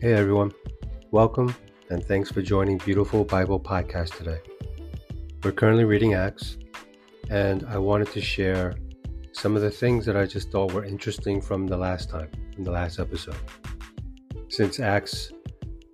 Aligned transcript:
Hey 0.00 0.12
everyone, 0.12 0.52
welcome 1.10 1.52
and 1.90 2.04
thanks 2.04 2.30
for 2.30 2.40
joining 2.40 2.78
Beautiful 2.78 3.24
Bible 3.24 3.58
Podcast 3.58 4.16
today. 4.16 4.38
We're 5.42 5.50
currently 5.50 5.82
reading 5.82 6.14
Acts, 6.14 6.56
and 7.30 7.64
I 7.68 7.78
wanted 7.78 8.12
to 8.12 8.20
share 8.20 8.76
some 9.32 9.56
of 9.56 9.62
the 9.62 9.72
things 9.72 10.06
that 10.06 10.16
I 10.16 10.24
just 10.24 10.52
thought 10.52 10.72
were 10.72 10.84
interesting 10.84 11.40
from 11.40 11.66
the 11.66 11.76
last 11.76 12.10
time, 12.10 12.30
in 12.56 12.62
the 12.62 12.70
last 12.70 13.00
episode. 13.00 13.34
Since 14.48 14.78
Acts 14.78 15.32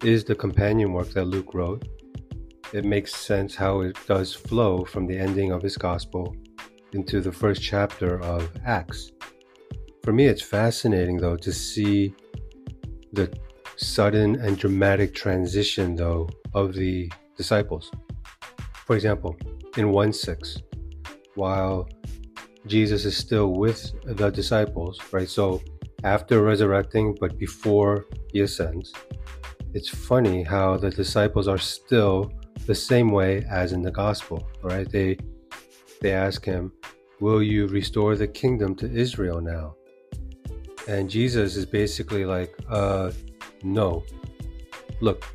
is 0.02 0.22
the 0.22 0.34
companion 0.34 0.92
work 0.92 1.08
that 1.14 1.24
Luke 1.24 1.54
wrote, 1.54 1.88
it 2.74 2.84
makes 2.84 3.14
sense 3.14 3.54
how 3.54 3.80
it 3.80 3.96
does 4.06 4.34
flow 4.34 4.84
from 4.84 5.06
the 5.06 5.16
ending 5.16 5.50
of 5.50 5.62
his 5.62 5.78
gospel 5.78 6.36
into 6.92 7.22
the 7.22 7.32
first 7.32 7.62
chapter 7.62 8.20
of 8.20 8.50
Acts. 8.66 9.12
For 10.02 10.12
me, 10.12 10.26
it's 10.26 10.42
fascinating 10.42 11.16
though 11.16 11.36
to 11.36 11.52
see 11.54 12.14
the 13.14 13.34
sudden 13.76 14.36
and 14.36 14.58
dramatic 14.58 15.14
transition, 15.14 15.96
though, 15.96 16.28
of 16.54 16.74
the 16.74 17.10
disciples. 17.36 17.90
For 18.86 18.94
example, 18.94 19.36
in 19.76 19.90
1 19.90 20.12
6, 20.12 20.58
while 21.34 21.88
Jesus 22.66 23.04
is 23.04 23.16
still 23.16 23.52
with 23.54 23.92
the 24.04 24.30
disciples, 24.30 25.00
right? 25.12 25.28
So 25.28 25.62
after 26.02 26.42
resurrecting, 26.42 27.16
but 27.20 27.38
before 27.38 28.06
he 28.32 28.40
ascends, 28.40 28.92
it's 29.74 29.88
funny 29.88 30.42
how 30.42 30.76
the 30.76 30.90
disciples 30.90 31.48
are 31.48 31.58
still 31.58 32.32
the 32.66 32.74
same 32.74 33.10
way 33.10 33.44
as 33.50 33.72
in 33.72 33.82
the 33.82 33.90
gospel, 33.90 34.48
right? 34.62 34.88
They 34.88 35.18
they 36.00 36.12
ask 36.12 36.44
him, 36.44 36.72
"Will 37.20 37.42
you 37.42 37.66
restore 37.66 38.16
the 38.16 38.28
kingdom 38.28 38.74
to 38.76 38.86
Israel 38.90 39.40
now?" 39.40 39.74
And 40.86 41.08
Jesus 41.08 41.56
is 41.56 41.66
basically 41.66 42.24
like, 42.26 42.54
uh, 42.68 43.10
no. 43.64 44.04
Look, 45.00 45.26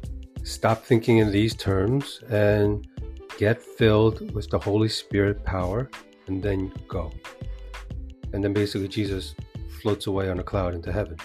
stop 0.43 0.85
thinking 0.85 1.17
in 1.17 1.31
these 1.31 1.55
terms 1.55 2.21
and 2.29 2.87
get 3.37 3.61
filled 3.61 4.31
with 4.33 4.49
the 4.49 4.59
Holy 4.59 4.89
Spirit 4.89 5.43
power 5.43 5.89
and 6.27 6.41
then 6.41 6.71
go. 6.87 7.11
And 8.33 8.43
then 8.43 8.53
basically 8.53 8.87
Jesus 8.87 9.35
floats 9.81 10.07
away 10.07 10.29
on 10.29 10.39
a 10.39 10.43
cloud 10.43 10.75
into 10.75 10.91
heaven. 10.91 11.17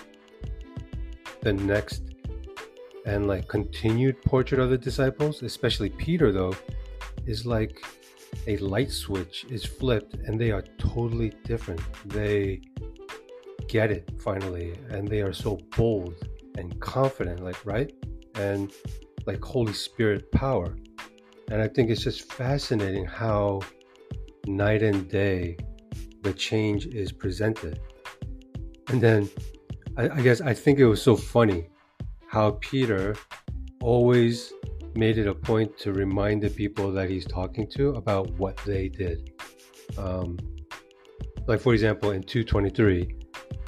The 1.42 1.52
next 1.52 2.02
and 3.04 3.26
like 3.26 3.48
continued 3.48 4.22
portrait 4.22 4.60
of 4.60 4.70
the 4.70 4.78
disciples, 4.78 5.42
especially 5.42 5.90
Peter 5.90 6.32
though, 6.32 6.56
is 7.26 7.44
like 7.44 7.84
a 8.46 8.56
light 8.58 8.90
switch 8.90 9.44
is 9.50 9.64
flipped 9.64 10.14
and 10.14 10.40
they 10.40 10.50
are 10.50 10.62
totally 10.78 11.32
different. 11.44 11.80
They 12.06 12.62
get 13.68 13.90
it 13.90 14.10
finally 14.20 14.78
and 14.88 15.06
they 15.06 15.20
are 15.20 15.32
so 15.32 15.58
bold 15.76 16.14
and 16.58 16.78
confident, 16.80 17.44
like, 17.44 17.64
right? 17.64 17.92
And 18.34 18.72
like 19.26 19.42
Holy 19.42 19.72
Spirit 19.72 20.30
power. 20.32 20.76
And 21.50 21.60
I 21.60 21.68
think 21.68 21.90
it's 21.90 22.02
just 22.02 22.32
fascinating 22.32 23.04
how 23.04 23.60
night 24.46 24.82
and 24.82 25.08
day 25.08 25.56
the 26.22 26.32
change 26.32 26.86
is 26.86 27.12
presented. 27.12 27.80
And 28.88 29.00
then 29.00 29.30
I, 29.96 30.08
I 30.08 30.20
guess 30.22 30.40
I 30.40 30.54
think 30.54 30.78
it 30.78 30.86
was 30.86 31.02
so 31.02 31.16
funny 31.16 31.68
how 32.26 32.52
Peter 32.60 33.14
always 33.82 34.52
made 34.96 35.18
it 35.18 35.26
a 35.26 35.34
point 35.34 35.76
to 35.78 35.92
remind 35.92 36.42
the 36.42 36.50
people 36.50 36.90
that 36.92 37.10
he's 37.10 37.26
talking 37.26 37.68
to 37.68 37.90
about 37.90 38.30
what 38.38 38.56
they 38.58 38.88
did. 38.88 39.32
Um, 39.98 40.38
like 41.46 41.60
for 41.60 41.74
example, 41.74 42.12
in 42.12 42.22
223, 42.22 43.14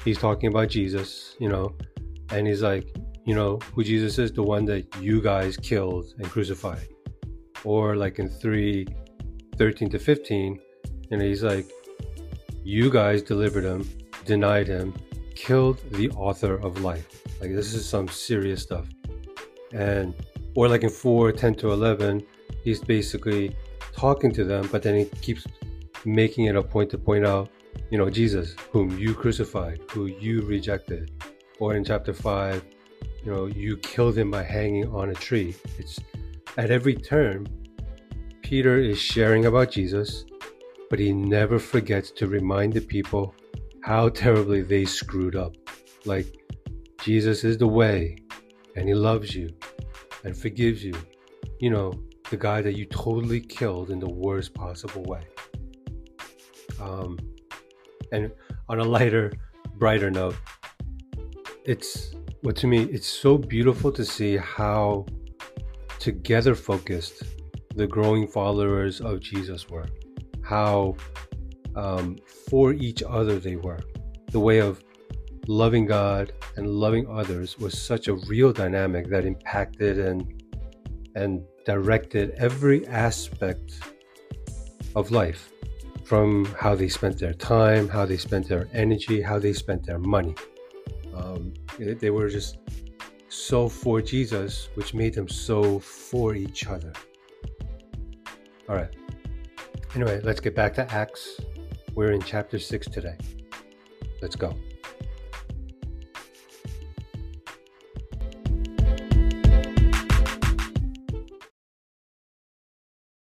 he's 0.05 0.19
talking 0.19 0.49
about 0.49 0.69
Jesus, 0.69 1.37
you 1.39 1.49
know, 1.49 1.77
and 2.31 2.47
he's 2.47 2.63
like, 2.63 2.95
you 3.25 3.35
know, 3.35 3.59
who 3.75 3.83
Jesus 3.83 4.19
is, 4.19 4.33
the 4.33 4.43
one 4.43 4.65
that 4.67 4.85
you 5.01 5.21
guys 5.21 5.57
killed 5.57 6.15
and 6.19 6.31
crucified. 6.31 6.89
Or 7.65 7.97
like 7.97 8.19
in 8.19 8.29
3 8.29 8.87
13 9.57 9.89
to 9.91 9.99
15, 9.99 10.61
and 11.11 11.23
he's 11.23 11.43
like, 11.43 11.71
you 12.63 12.91
guys 12.91 13.23
delivered 13.23 13.65
him, 13.65 13.89
denied 14.25 14.69
him, 14.69 14.95
killed 15.35 15.81
the 15.93 16.11
author 16.11 16.57
of 16.57 16.81
life. 16.83 17.23
Like 17.41 17.55
this 17.55 17.75
is 17.75 17.89
some 17.89 18.09
serious 18.09 18.63
stuff. 18.63 18.87
And 19.73 20.15
or 20.55 20.69
like 20.69 20.83
in 20.83 20.91
4 20.91 21.33
10 21.33 21.55
to 21.57 21.73
11, 21.73 22.25
he's 22.65 22.81
basically 22.81 23.57
talking 23.93 24.33
to 24.33 24.45
them, 24.45 24.69
but 24.71 24.83
then 24.83 24.97
he 24.97 25.05
keeps 25.21 25.47
making 26.05 26.47
it 26.47 26.57
a 26.57 26.63
point 26.63 26.91
to 26.91 26.99
point 26.99 27.27
out, 27.27 27.49
you 27.91 27.99
know, 27.99 28.09
Jesus, 28.11 28.55
whom 28.71 28.99
you 28.99 29.15
crucified, 29.15 29.81
who 29.91 30.07
you 30.07 30.43
rejected, 30.43 31.11
or 31.59 31.75
in 31.75 31.85
chapter 31.85 32.13
5 32.13 32.65
you 33.25 33.33
know 33.33 33.47
you 33.47 33.77
killed 33.79 34.17
him 34.17 34.31
by 34.31 34.43
hanging 34.43 34.89
on 34.89 35.11
a 35.11 35.15
tree. 35.15 35.55
It's 35.79 35.99
at 36.57 36.71
every 36.71 36.95
turn 36.95 37.47
peter 38.43 38.79
is 38.79 38.99
sharing 38.99 39.47
about 39.47 39.73
jesus 39.73 40.25
but 40.89 41.01
he 41.01 41.13
never 41.13 41.59
forgets 41.59 42.13
to 42.13 42.29
remind 42.29 42.73
the 42.73 42.81
people 42.81 43.35
how 43.83 44.09
terribly 44.09 44.63
they 44.63 44.85
screwed 44.85 45.37
up. 45.37 45.55
Like 46.05 46.27
jesus 47.01 47.45
is 47.45 47.59
the 47.59 47.67
way 47.67 48.19
and 48.77 48.89
he 48.89 48.95
loves 48.95 49.35
you 49.35 49.51
and 50.25 50.37
forgives 50.37 50.85
you. 50.85 50.95
You 51.61 51.71
know 51.71 51.93
the 52.31 52.37
guy 52.37 52.61
that 52.63 52.77
you 52.77 52.85
totally 52.87 53.41
killed 53.41 53.91
in 53.91 53.99
the 53.99 54.09
worst 54.09 54.55
possible 54.55 55.03
way. 55.05 55.23
Um, 56.81 57.19
and 58.13 58.31
on 58.69 58.81
a 58.81 58.85
lighter 58.85 59.33
brighter 59.77 60.11
note 60.11 60.37
it's 61.67 62.15
well 62.45 62.55
to 62.55 62.69
me 62.69 62.85
it's 62.85 63.09
so 63.09 63.37
beautiful 63.37 63.91
to 63.91 64.05
see 64.05 64.37
how 64.37 65.05
together 65.99 66.55
focused 66.55 67.25
the 67.75 67.87
growing 67.87 68.27
followers 68.29 69.01
of 69.01 69.21
jesus 69.21 69.69
were. 69.69 69.87
How 70.43 70.95
um, 71.75 72.17
for 72.49 72.73
each 72.73 73.03
other 73.03 73.39
they 73.41 73.57
were. 73.57 73.81
The 74.31 74.39
way 74.39 74.61
of 74.61 74.83
loving 75.49 75.87
god 75.87 76.33
and 76.57 76.69
loving 76.69 77.09
others 77.09 77.59
was 77.59 77.81
such 77.81 78.07
a 78.07 78.15
real 78.29 78.53
dynamic 78.53 79.09
that 79.11 79.25
impacted 79.25 79.99
and 79.99 80.43
and 81.17 81.43
directed 81.65 82.31
every 82.37 82.87
aspect 82.87 83.81
of 84.95 85.11
life 85.11 85.51
from 86.05 86.45
how 86.59 86.75
they 86.77 86.89
spent 86.89 87.19
their 87.19 87.35
time 87.35 87.89
how 87.89 88.05
they 88.05 88.17
spent 88.17 88.49
their 88.49 88.69
energy 88.73 89.21
how 89.21 89.39
they 89.39 89.53
spent 89.53 89.85
their 89.87 89.99
money 89.99 90.35
um, 91.17 91.55
they 91.79 92.11
were 92.11 92.29
just 92.29 92.59
so 93.29 93.69
for 93.69 94.01
Jesus, 94.01 94.69
which 94.75 94.95
made 94.95 95.15
them 95.15 95.29
so 95.29 95.79
for 95.79 96.35
each 96.35 96.67
other. 96.67 96.93
All 98.69 98.77
right. 98.77 98.95
Anyway, 99.95 100.21
let's 100.23 100.41
get 100.41 100.55
back 100.55 100.75
to 100.75 100.93
Acts. 100.93 101.41
We're 101.95 102.13
in 102.13 102.21
chapter 102.21 102.59
6 102.59 102.89
today. 102.89 103.17
Let's 104.21 104.37
go. 104.37 104.55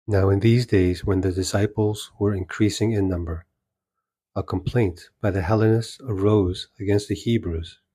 Now, 0.06 0.30
in 0.30 0.40
these 0.40 0.66
days, 0.66 1.04
when 1.04 1.20
the 1.20 1.32
disciples 1.32 2.10
were 2.18 2.34
increasing 2.34 2.92
in 2.92 3.08
number, 3.08 3.46
a 4.36 4.42
complaint 4.42 5.10
by 5.20 5.30
the 5.30 5.42
Hellenists 5.42 6.00
arose 6.06 6.68
against 6.78 7.08
the 7.08 7.14
Hebrews 7.14 7.79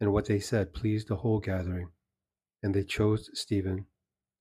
And 0.00 0.12
what 0.12 0.26
they 0.26 0.40
said 0.40 0.74
pleased 0.74 1.08
the 1.08 1.16
whole 1.16 1.40
gathering. 1.40 1.88
And 2.62 2.74
they 2.74 2.84
chose 2.84 3.30
Stephen, 3.34 3.86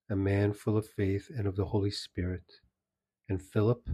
a 0.09 0.15
man 0.15 0.53
full 0.53 0.77
of 0.77 0.87
faith 0.87 1.29
and 1.35 1.47
of 1.47 1.55
the 1.55 1.65
Holy 1.65 1.91
Spirit, 1.91 2.43
and 3.29 3.41
Philip, 3.41 3.87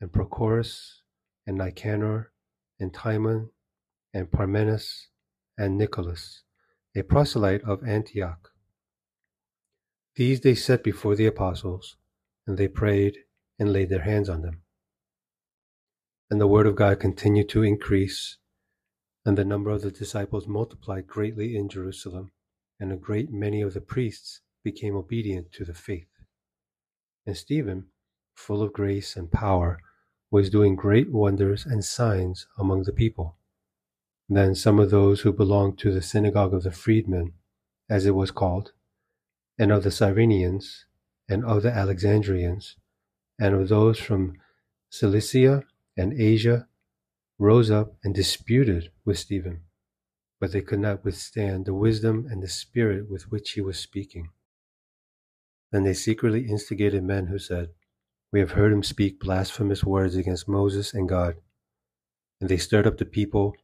and 0.00 0.12
Prochorus, 0.12 1.02
and 1.46 1.58
Nicanor, 1.58 2.32
and 2.80 2.92
Timon, 2.92 3.50
and 4.12 4.30
Parmenas, 4.30 5.08
and 5.58 5.78
Nicholas, 5.78 6.42
a 6.96 7.02
proselyte 7.02 7.62
of 7.62 7.86
Antioch. 7.86 8.50
These 10.16 10.40
they 10.40 10.54
set 10.54 10.84
before 10.84 11.16
the 11.16 11.26
apostles, 11.26 11.96
and 12.46 12.56
they 12.56 12.68
prayed 12.68 13.18
and 13.58 13.72
laid 13.72 13.88
their 13.88 14.02
hands 14.02 14.28
on 14.28 14.42
them. 14.42 14.62
And 16.30 16.40
the 16.40 16.46
word 16.46 16.66
of 16.66 16.76
God 16.76 17.00
continued 17.00 17.48
to 17.50 17.62
increase 17.62 18.38
and 19.24 19.38
the 19.38 19.44
number 19.44 19.70
of 19.70 19.82
the 19.82 19.90
disciples 19.90 20.46
multiplied 20.46 21.06
greatly 21.06 21.56
in 21.56 21.68
Jerusalem, 21.68 22.30
and 22.78 22.92
a 22.92 22.96
great 22.96 23.32
many 23.32 23.62
of 23.62 23.74
the 23.74 23.80
priests 23.80 24.40
became 24.62 24.96
obedient 24.96 25.52
to 25.52 25.64
the 25.64 25.74
faith. 25.74 26.08
And 27.26 27.36
Stephen, 27.36 27.86
full 28.34 28.62
of 28.62 28.72
grace 28.72 29.16
and 29.16 29.30
power, 29.30 29.78
was 30.30 30.50
doing 30.50 30.74
great 30.74 31.12
wonders 31.12 31.64
and 31.64 31.84
signs 31.84 32.46
among 32.58 32.82
the 32.82 32.92
people. 32.92 33.36
Then 34.28 34.54
some 34.54 34.78
of 34.78 34.90
those 34.90 35.20
who 35.20 35.32
belonged 35.32 35.78
to 35.78 35.92
the 35.92 36.02
synagogue 36.02 36.52
of 36.52 36.64
the 36.64 36.70
freedmen, 36.70 37.34
as 37.88 38.06
it 38.06 38.14
was 38.14 38.30
called, 38.30 38.72
and 39.58 39.70
of 39.70 39.84
the 39.84 39.90
Cyrenians, 39.90 40.84
and 41.28 41.44
of 41.44 41.62
the 41.62 41.72
Alexandrians, 41.72 42.76
and 43.38 43.54
of 43.54 43.68
those 43.68 43.98
from 43.98 44.36
Cilicia 44.90 45.64
and 45.96 46.12
Asia, 46.12 46.68
rose 47.38 47.68
up 47.68 47.96
and 48.04 48.14
disputed 48.14 48.90
with 49.04 49.18
Stephen, 49.18 49.62
but 50.40 50.52
they 50.52 50.60
could 50.60 50.78
not 50.78 51.04
withstand 51.04 51.66
the 51.66 51.74
wisdom 51.74 52.26
and 52.30 52.40
the 52.42 52.48
spirit 52.48 53.10
with 53.10 53.30
which 53.30 53.52
he 53.52 53.60
was 53.60 53.78
speaking. 53.78 54.28
Then 55.72 55.82
they 55.82 55.94
secretly 55.94 56.48
instigated 56.48 57.02
men 57.02 57.26
who 57.26 57.38
said, 57.40 57.70
We 58.30 58.38
have 58.38 58.52
heard 58.52 58.72
him 58.72 58.84
speak 58.84 59.18
blasphemous 59.18 59.82
words 59.82 60.14
against 60.14 60.46
Moses 60.46 60.94
and 60.94 61.08
God. 61.08 61.34
And 62.40 62.48
they 62.48 62.56
stirred 62.56 62.86
up 62.86 62.98
the 62.98 63.04
people 63.04 63.54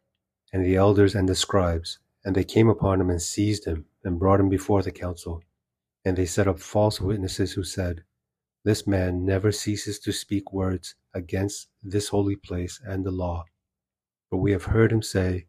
and 0.53 0.65
the 0.65 0.75
elders 0.75 1.15
and 1.15 1.29
the 1.29 1.37
scribes, 1.37 2.01
and 2.25 2.35
they 2.35 2.43
came 2.43 2.69
upon 2.69 3.01
him 3.01 3.09
and 3.09 3.23
seized 3.23 3.67
him 3.67 3.87
and 4.03 4.19
brought 4.19 4.41
him 4.41 4.49
before 4.49 4.83
the 4.83 4.91
council. 4.91 5.45
And 6.05 6.17
they 6.17 6.27
set 6.27 6.49
up 6.49 6.59
false 6.59 7.01
witnesses 7.01 7.53
who 7.53 7.63
said, 7.63 8.03
This 8.65 8.85
man 8.85 9.25
never 9.25 9.53
ceases 9.53 10.01
to 10.01 10.13
speak 10.13 10.53
words 10.53 10.97
against 11.15 11.69
this 11.85 12.09
holy 12.09 12.37
place 12.37 12.81
and 12.85 13.05
the 13.05 13.13
law. 13.13 13.45
For 14.31 14.39
we 14.39 14.53
have 14.53 14.67
heard 14.67 14.93
him 14.93 15.03
say 15.03 15.47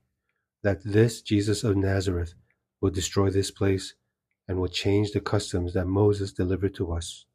that 0.64 0.84
this 0.84 1.22
Jesus 1.22 1.64
of 1.64 1.78
Nazareth 1.78 2.34
will 2.82 2.90
destroy 2.90 3.30
this 3.30 3.52
place 3.52 3.94
and 4.48 4.60
will 4.60 4.68
change 4.68 5.12
the 5.12 5.22
customs 5.22 5.74
that 5.74 5.86
Moses 5.86 6.34
delivered 6.34 6.74
to 6.76 6.92
us. 6.92 7.26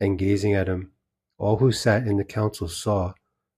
And 0.00 0.18
gazing 0.18 0.54
at 0.54 0.68
him, 0.68 0.92
all 1.36 1.58
who 1.58 1.70
sat 1.70 2.06
in 2.06 2.16
the 2.16 2.24
council 2.24 2.66
saw 2.66 3.12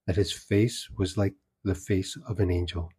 that 0.06 0.16
his 0.16 0.32
face 0.32 0.88
was 0.98 1.16
like 1.16 1.34
the 1.62 1.76
face 1.76 2.16
of 2.26 2.40
an 2.40 2.50
angel. 2.50 2.90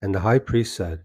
And 0.00 0.14
the 0.14 0.20
high 0.20 0.38
priest 0.38 0.74
said, 0.74 1.04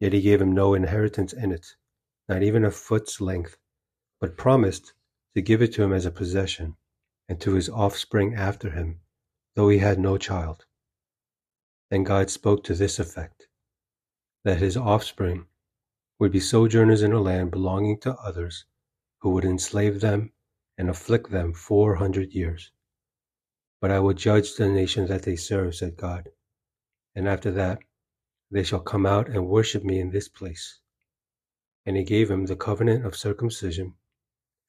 Yet 0.00 0.14
he 0.14 0.22
gave 0.22 0.40
him 0.40 0.52
no 0.52 0.74
inheritance 0.74 1.32
in 1.32 1.52
it, 1.52 1.76
not 2.28 2.42
even 2.42 2.64
a 2.64 2.70
foot's 2.70 3.20
length, 3.20 3.58
but 4.20 4.38
promised 4.38 4.94
to 5.34 5.42
give 5.42 5.62
it 5.62 5.72
to 5.74 5.82
him 5.82 5.92
as 5.92 6.06
a 6.06 6.10
possession, 6.10 6.76
and 7.28 7.40
to 7.40 7.54
his 7.54 7.68
offspring 7.68 8.34
after 8.34 8.70
him, 8.70 9.00
though 9.54 9.68
he 9.68 9.78
had 9.78 9.98
no 9.98 10.16
child. 10.16 10.64
And 11.90 12.06
God 12.06 12.30
spoke 12.30 12.64
to 12.64 12.74
this 12.74 12.98
effect 12.98 13.46
that 14.44 14.58
his 14.58 14.76
offspring 14.76 15.46
would 16.18 16.32
be 16.32 16.40
sojourners 16.40 17.02
in 17.02 17.12
a 17.12 17.20
land 17.20 17.50
belonging 17.50 17.98
to 18.00 18.14
others 18.14 18.64
who 19.20 19.30
would 19.30 19.44
enslave 19.44 20.00
them 20.00 20.32
and 20.78 20.88
afflict 20.88 21.30
them 21.30 21.52
four 21.52 21.96
hundred 21.96 22.32
years. 22.32 22.72
But 23.80 23.90
I 23.90 23.98
will 23.98 24.14
judge 24.14 24.54
the 24.54 24.68
nation 24.68 25.06
that 25.08 25.22
they 25.22 25.36
serve, 25.36 25.74
said 25.74 25.96
God, 25.96 26.30
and 27.14 27.28
after 27.28 27.50
that 27.52 27.80
they 28.50 28.62
shall 28.62 28.80
come 28.80 29.06
out 29.06 29.28
and 29.28 29.46
worship 29.46 29.84
me 29.84 30.00
in 30.00 30.10
this 30.10 30.28
place. 30.28 30.80
And 31.86 31.96
he 31.96 32.04
gave 32.04 32.30
him 32.30 32.46
the 32.46 32.56
covenant 32.56 33.06
of 33.06 33.16
circumcision 33.16 33.94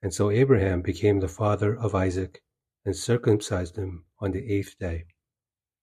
and 0.02 0.14
so 0.14 0.32
Abraham 0.32 0.82
became 0.82 1.20
the 1.20 1.28
father 1.28 1.78
of 1.78 1.94
Isaac 1.94 2.42
and 2.86 2.96
circumcised 2.96 3.78
him 3.78 4.06
on 4.20 4.32
the 4.32 4.52
eighth 4.52 4.78
day. 4.80 5.06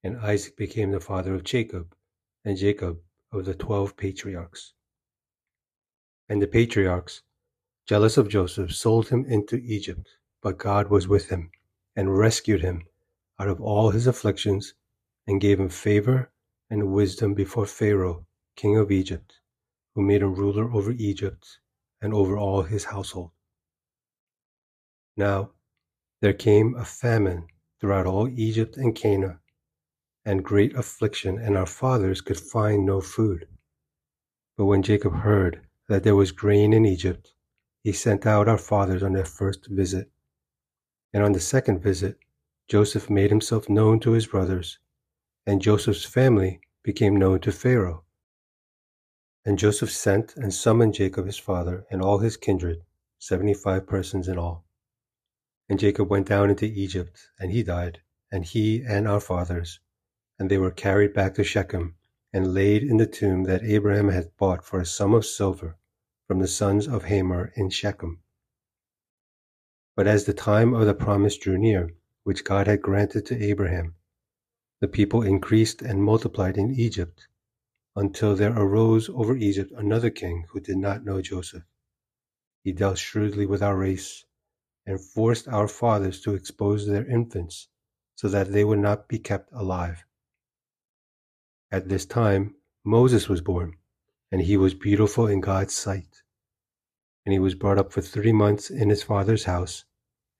And 0.03 0.17
Isaac 0.17 0.57
became 0.57 0.91
the 0.91 0.99
father 0.99 1.33
of 1.33 1.43
Jacob, 1.43 1.95
and 2.43 2.57
Jacob 2.57 2.99
of 3.31 3.45
the 3.45 3.53
twelve 3.53 3.95
patriarchs. 3.95 4.73
And 6.27 6.41
the 6.41 6.47
patriarchs, 6.47 7.21
jealous 7.87 8.17
of 8.17 8.27
Joseph, 8.27 8.73
sold 8.73 9.07
him 9.07 9.25
into 9.25 9.55
Egypt, 9.57 10.07
but 10.41 10.57
God 10.57 10.89
was 10.89 11.07
with 11.07 11.29
him 11.29 11.51
and 11.95 12.17
rescued 12.17 12.61
him 12.61 12.85
out 13.39 13.47
of 13.47 13.61
all 13.61 13.91
his 13.91 14.07
afflictions 14.07 14.73
and 15.27 15.39
gave 15.39 15.59
him 15.59 15.69
favor 15.69 16.31
and 16.69 16.91
wisdom 16.91 17.33
before 17.33 17.65
Pharaoh, 17.65 18.25
king 18.55 18.77
of 18.77 18.91
Egypt, 18.91 19.39
who 19.95 20.01
made 20.01 20.21
him 20.21 20.35
ruler 20.35 20.71
over 20.71 20.91
Egypt 20.91 21.59
and 22.01 22.13
over 22.13 22.37
all 22.37 22.61
his 22.61 22.85
household. 22.85 23.31
Now 25.17 25.51
there 26.21 26.33
came 26.33 26.75
a 26.75 26.85
famine 26.85 27.47
throughout 27.79 28.05
all 28.05 28.27
Egypt 28.27 28.77
and 28.77 28.93
Canaan, 28.95 29.39
and 30.25 30.43
great 30.43 30.75
affliction, 30.75 31.39
and 31.39 31.57
our 31.57 31.65
fathers 31.65 32.21
could 32.21 32.39
find 32.39 32.85
no 32.85 33.01
food. 33.01 33.47
But 34.57 34.65
when 34.65 34.83
Jacob 34.83 35.13
heard 35.13 35.61
that 35.87 36.03
there 36.03 36.15
was 36.15 36.31
grain 36.31 36.73
in 36.73 36.85
Egypt, 36.85 37.33
he 37.83 37.93
sent 37.93 38.25
out 38.25 38.49
our 38.49 38.57
fathers 38.57 39.01
on 39.01 39.13
their 39.13 39.25
first 39.25 39.67
visit. 39.67 40.11
And 41.13 41.23
on 41.23 41.31
the 41.31 41.39
second 41.39 41.81
visit, 41.81 42.17
Joseph 42.67 43.09
made 43.09 43.31
himself 43.31 43.69
known 43.69 43.99
to 44.01 44.11
his 44.11 44.27
brothers, 44.27 44.77
and 45.45 45.61
Joseph's 45.61 46.05
family 46.05 46.61
became 46.83 47.15
known 47.15 47.39
to 47.41 47.51
Pharaoh. 47.51 48.03
And 49.45 49.57
Joseph 49.57 49.91
sent 49.91 50.35
and 50.35 50.53
summoned 50.53 50.93
Jacob 50.93 51.25
his 51.25 51.37
father 51.37 51.85
and 51.89 52.01
all 52.01 52.19
his 52.19 52.37
kindred, 52.37 52.81
seventy 53.17 53.53
five 53.53 53.87
persons 53.87 54.27
in 54.27 54.37
all. 54.37 54.65
And 55.69 55.79
Jacob 55.79 56.09
went 56.09 56.27
down 56.27 56.49
into 56.49 56.65
Egypt, 56.65 57.19
and 57.39 57.51
he 57.51 57.63
died, 57.63 58.01
and 58.31 58.43
he 58.43 58.83
and 58.87 59.07
our 59.07 59.19
fathers. 59.19 59.79
And 60.37 60.49
they 60.49 60.57
were 60.57 60.71
carried 60.71 61.13
back 61.13 61.35
to 61.35 61.43
Shechem, 61.43 61.95
and 62.33 62.53
laid 62.53 62.83
in 62.83 62.97
the 62.97 63.07
tomb 63.07 63.43
that 63.43 63.63
Abraham 63.63 64.09
had 64.09 64.35
bought 64.37 64.63
for 64.63 64.79
a 64.79 64.85
sum 64.85 65.13
of 65.13 65.25
silver 65.25 65.77
from 66.27 66.39
the 66.39 66.47
sons 66.47 66.87
of 66.87 67.05
Hamor 67.05 67.51
in 67.55 67.69
Shechem. 67.69 68.21
But 69.95 70.07
as 70.07 70.25
the 70.25 70.33
time 70.33 70.73
of 70.73 70.85
the 70.85 70.93
promise 70.93 71.37
drew 71.37 71.57
near, 71.57 71.89
which 72.23 72.43
God 72.43 72.67
had 72.67 72.81
granted 72.81 73.25
to 73.27 73.43
Abraham, 73.43 73.95
the 74.81 74.87
people 74.87 75.21
increased 75.21 75.81
and 75.81 76.03
multiplied 76.03 76.57
in 76.57 76.73
Egypt, 76.73 77.27
until 77.95 78.35
there 78.35 78.57
arose 78.57 79.09
over 79.09 79.35
Egypt 79.35 79.71
another 79.75 80.09
king 80.09 80.45
who 80.49 80.59
did 80.59 80.77
not 80.77 81.03
know 81.03 81.21
Joseph. 81.21 81.63
He 82.63 82.71
dealt 82.71 82.97
shrewdly 82.97 83.45
with 83.45 83.61
our 83.61 83.77
race 83.77 84.25
and 84.85 84.99
forced 84.99 85.47
our 85.47 85.67
fathers 85.67 86.21
to 86.21 86.33
expose 86.33 86.87
their 86.87 87.05
infants 87.05 87.67
so 88.15 88.29
that 88.29 88.51
they 88.51 88.63
would 88.63 88.79
not 88.79 89.07
be 89.07 89.19
kept 89.19 89.51
alive. 89.51 90.05
At 91.71 91.89
this 91.89 92.05
time, 92.05 92.55
Moses 92.83 93.29
was 93.29 93.41
born, 93.41 93.77
and 94.31 94.41
he 94.41 94.57
was 94.57 94.73
beautiful 94.73 95.27
in 95.27 95.41
God's 95.41 95.73
sight. 95.73 96.23
And 97.25 97.33
he 97.33 97.39
was 97.39 97.53
brought 97.53 97.77
up 97.77 97.91
for 97.91 98.01
three 98.01 98.31
months 98.31 98.69
in 98.69 98.89
his 98.89 99.03
father's 99.03 99.43
house, 99.43 99.83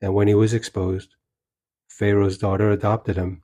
and 0.02 0.14
when 0.14 0.28
he 0.28 0.34
was 0.34 0.54
exposed, 0.54 1.16
Pharaoh's 1.90 2.38
daughter 2.38 2.72
adopted 2.72 3.18
him 3.18 3.44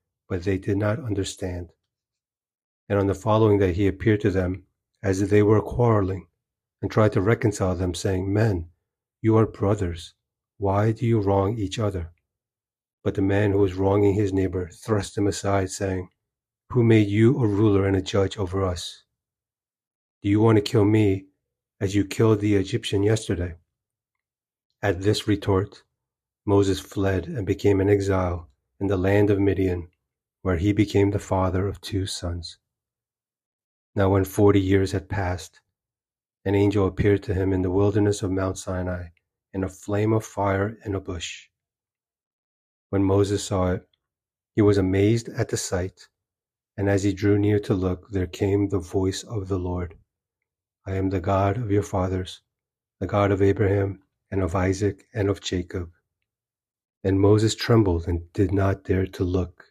but 0.31 0.43
they 0.43 0.57
did 0.57 0.77
not 0.77 0.97
understand. 1.03 1.73
And 2.87 2.97
on 2.97 3.07
the 3.07 3.13
following 3.13 3.59
day 3.59 3.73
he 3.73 3.85
appeared 3.85 4.21
to 4.21 4.31
them 4.31 4.63
as 5.03 5.21
if 5.21 5.29
they 5.29 5.43
were 5.43 5.61
quarreling, 5.61 6.27
and 6.81 6.89
tried 6.89 7.11
to 7.11 7.21
reconcile 7.21 7.75
them, 7.75 7.93
saying, 7.93 8.31
Men, 8.31 8.69
you 9.21 9.35
are 9.35 9.45
brothers 9.45 10.13
why 10.57 10.93
do 10.93 11.05
you 11.05 11.19
wrong 11.19 11.57
each 11.57 11.79
other? 11.79 12.11
But 13.03 13.15
the 13.15 13.21
man 13.21 13.51
who 13.51 13.57
was 13.57 13.73
wronging 13.73 14.13
his 14.13 14.31
neighbor 14.31 14.69
thrust 14.69 15.17
him 15.17 15.27
aside, 15.27 15.69
saying, 15.69 16.07
Who 16.69 16.81
made 16.81 17.09
you 17.09 17.37
a 17.43 17.45
ruler 17.45 17.85
and 17.85 17.97
a 17.97 18.01
judge 18.01 18.37
over 18.37 18.63
us? 18.63 19.03
Do 20.23 20.29
you 20.29 20.39
want 20.39 20.55
to 20.55 20.61
kill 20.61 20.85
me 20.85 21.25
as 21.81 21.93
you 21.93 22.05
killed 22.05 22.39
the 22.39 22.55
Egyptian 22.55 23.03
yesterday? 23.03 23.55
At 24.81 25.01
this 25.01 25.27
retort, 25.27 25.83
Moses 26.45 26.79
fled 26.79 27.27
and 27.27 27.45
became 27.45 27.81
an 27.81 27.89
exile 27.89 28.47
in 28.79 28.87
the 28.87 28.97
land 28.97 29.29
of 29.29 29.37
Midian, 29.37 29.90
where 30.41 30.57
he 30.57 30.73
became 30.73 31.11
the 31.11 31.19
father 31.19 31.67
of 31.67 31.81
two 31.81 32.05
sons. 32.05 32.57
Now, 33.95 34.09
when 34.09 34.25
forty 34.25 34.61
years 34.61 34.91
had 34.91 35.09
passed, 35.09 35.59
an 36.45 36.55
angel 36.55 36.87
appeared 36.87 37.23
to 37.23 37.33
him 37.33 37.53
in 37.53 37.61
the 37.61 37.69
wilderness 37.69 38.23
of 38.23 38.31
Mount 38.31 38.57
Sinai 38.57 39.07
in 39.53 39.63
a 39.63 39.69
flame 39.69 40.13
of 40.13 40.25
fire 40.25 40.77
in 40.85 40.95
a 40.95 40.99
bush. 40.99 41.49
When 42.89 43.03
Moses 43.03 43.43
saw 43.43 43.71
it, 43.73 43.87
he 44.55 44.61
was 44.61 44.77
amazed 44.77 45.29
at 45.29 45.49
the 45.49 45.57
sight, 45.57 46.07
and 46.77 46.89
as 46.89 47.03
he 47.03 47.13
drew 47.13 47.37
near 47.37 47.59
to 47.59 47.73
look, 47.73 48.09
there 48.09 48.27
came 48.27 48.69
the 48.69 48.79
voice 48.79 49.23
of 49.23 49.47
the 49.47 49.59
Lord 49.59 49.95
I 50.85 50.95
am 50.95 51.09
the 51.09 51.19
God 51.19 51.57
of 51.57 51.69
your 51.69 51.83
fathers, 51.83 52.41
the 52.99 53.07
God 53.07 53.31
of 53.31 53.41
Abraham, 53.41 54.01
and 54.31 54.41
of 54.41 54.55
Isaac, 54.55 55.05
and 55.13 55.29
of 55.29 55.41
Jacob. 55.41 55.91
And 57.03 57.19
Moses 57.19 57.53
trembled 57.53 58.07
and 58.07 58.31
did 58.33 58.51
not 58.51 58.83
dare 58.83 59.05
to 59.05 59.23
look. 59.23 59.70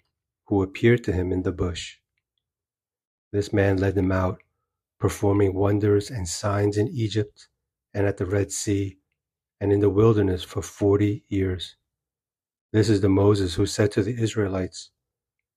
who 0.51 0.61
appeared 0.61 1.01
to 1.01 1.13
him 1.13 1.31
in 1.31 1.43
the 1.43 1.51
bush. 1.53 1.95
This 3.31 3.53
man 3.53 3.77
led 3.77 3.95
them 3.95 4.11
out, 4.11 4.43
performing 4.99 5.53
wonders 5.53 6.11
and 6.11 6.27
signs 6.27 6.75
in 6.75 6.89
Egypt 6.89 7.47
and 7.93 8.05
at 8.05 8.17
the 8.17 8.25
Red 8.25 8.51
Sea 8.51 8.97
and 9.61 9.71
in 9.71 9.79
the 9.79 9.89
wilderness 9.89 10.43
for 10.43 10.61
forty 10.61 11.23
years. 11.29 11.77
This 12.73 12.89
is 12.89 12.99
the 12.99 13.07
Moses 13.07 13.53
who 13.53 13.65
said 13.65 13.93
to 13.93 14.03
the 14.03 14.21
Israelites, 14.21 14.91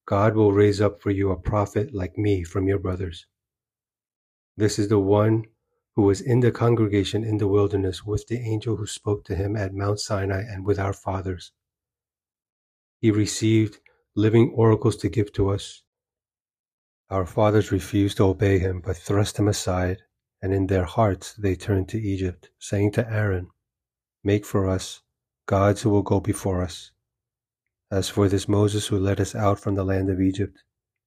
God 0.06 0.36
will 0.36 0.52
raise 0.52 0.80
up 0.80 1.02
for 1.02 1.10
you 1.10 1.32
a 1.32 1.40
prophet 1.40 1.92
like 1.92 2.16
me 2.16 2.44
from 2.44 2.68
your 2.68 2.78
brothers. 2.78 3.26
This 4.56 4.78
is 4.78 4.86
the 4.86 5.00
one 5.00 5.46
who 5.96 6.02
was 6.02 6.20
in 6.20 6.38
the 6.38 6.52
congregation 6.52 7.24
in 7.24 7.38
the 7.38 7.48
wilderness 7.48 8.04
with 8.04 8.28
the 8.28 8.38
angel 8.38 8.76
who 8.76 8.86
spoke 8.86 9.24
to 9.24 9.34
him 9.34 9.56
at 9.56 9.74
Mount 9.74 9.98
Sinai 9.98 10.42
and 10.42 10.64
with 10.64 10.78
our 10.78 10.92
fathers. 10.92 11.50
He 13.00 13.10
received 13.10 13.80
living 14.16 14.50
oracles 14.54 14.97
to 14.97 15.09
give 15.09 15.33
to 15.33 15.50
us. 15.50 15.83
Our 17.11 17.26
fathers 17.26 17.73
refused 17.73 18.16
to 18.18 18.25
obey 18.25 18.59
him, 18.59 18.80
but 18.80 18.97
thrust 18.97 19.38
him 19.38 19.49
aside, 19.49 19.99
and 20.40 20.54
in 20.54 20.68
their 20.68 20.85
hearts 20.85 21.35
they 21.35 21.56
turned 21.56 21.88
to 21.90 22.00
Egypt, 22.00 22.50
saying 22.59 22.92
to 22.92 23.11
Aaron, 23.11 23.49
Make 24.23 24.47
for 24.47 24.68
us 24.68 25.02
gods 25.47 25.83
who 25.83 25.90
will 25.90 26.02
go 26.02 26.21
before 26.21 26.62
us. 26.62 26.92
As 27.90 28.09
for 28.09 28.28
this 28.28 28.49
Moses 28.49 28.87
who 28.87 28.99
led 28.99 29.21
us 29.21 29.35
out 29.35 29.61
from 29.61 29.75
the 29.75 29.85
land 29.85 30.09
of 30.09 30.21
Egypt, 30.21 30.62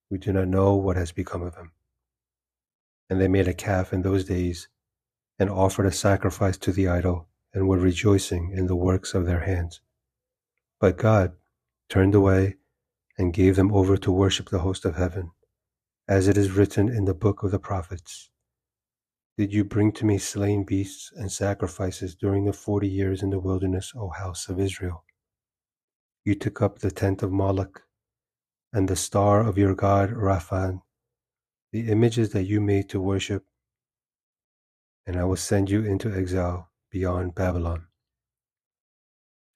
we 0.09 0.17
do 0.17 0.31
not 0.31 0.47
know 0.47 0.75
what 0.75 0.95
has 0.95 1.11
become 1.11 1.41
of 1.41 1.55
him. 1.55 1.71
And 3.09 3.19
they 3.19 3.27
made 3.27 3.47
a 3.47 3.53
calf 3.53 3.93
in 3.93 4.01
those 4.01 4.25
days, 4.25 4.67
and 5.39 5.49
offered 5.49 5.85
a 5.85 5.91
sacrifice 5.91 6.57
to 6.57 6.71
the 6.71 6.87
idol, 6.87 7.29
and 7.53 7.67
were 7.67 7.79
rejoicing 7.79 8.51
in 8.51 8.67
the 8.67 8.75
works 8.75 9.13
of 9.13 9.25
their 9.25 9.41
hands. 9.41 9.81
But 10.79 10.97
God 10.97 11.33
turned 11.89 12.13
away 12.13 12.57
and 13.17 13.33
gave 13.33 13.55
them 13.55 13.73
over 13.73 13.97
to 13.97 14.11
worship 14.11 14.49
the 14.49 14.59
host 14.59 14.85
of 14.85 14.95
heaven, 14.95 15.31
as 16.07 16.27
it 16.27 16.37
is 16.37 16.51
written 16.51 16.87
in 16.89 17.05
the 17.05 17.13
book 17.13 17.43
of 17.43 17.51
the 17.51 17.59
prophets. 17.59 18.29
Did 19.37 19.53
you 19.53 19.63
bring 19.63 19.91
to 19.93 20.05
me 20.05 20.17
slain 20.17 20.63
beasts 20.63 21.11
and 21.15 21.31
sacrifices 21.31 22.15
during 22.15 22.45
the 22.45 22.53
forty 22.53 22.87
years 22.87 23.21
in 23.21 23.29
the 23.29 23.39
wilderness, 23.39 23.93
O 23.95 24.09
house 24.09 24.49
of 24.49 24.59
Israel? 24.59 25.03
You 26.25 26.35
took 26.35 26.61
up 26.61 26.79
the 26.79 26.91
tent 26.91 27.23
of 27.23 27.31
Moloch 27.31 27.83
and 28.73 28.87
the 28.87 28.95
star 28.95 29.41
of 29.41 29.57
your 29.57 29.75
god 29.75 30.11
Rephan, 30.11 30.81
the 31.71 31.89
images 31.89 32.31
that 32.31 32.43
you 32.43 32.59
made 32.59 32.89
to 32.89 32.99
worship, 32.99 33.45
and 35.05 35.15
I 35.15 35.23
will 35.23 35.37
send 35.37 35.69
you 35.69 35.83
into 35.83 36.13
exile 36.13 36.69
beyond 36.91 37.35
Babylon. 37.35 37.87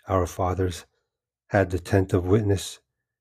Our 0.07 0.27
fathers 0.27 0.85
had 1.47 1.71
the 1.71 1.79
tent 1.79 2.13
of 2.13 2.25
witness 2.25 2.79